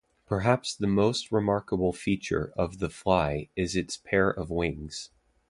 [0.25, 5.11] Perhaps the most remarkable feature of the fly is its pair of wings.